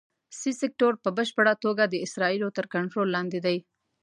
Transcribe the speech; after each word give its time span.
سي 0.39 0.51
سیکټور 0.61 0.93
په 1.03 1.09
بشپړه 1.17 1.53
توګه 1.63 1.83
د 1.87 1.95
اسرائیلو 2.05 2.49
تر 2.57 2.65
کنټرول 2.73 3.07
لاندې 3.15 3.39
دی. 3.45 3.57